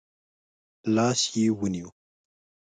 [0.95, 1.89] لاس يې ونیو.